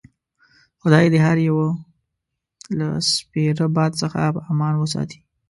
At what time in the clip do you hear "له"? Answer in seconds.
2.77-2.87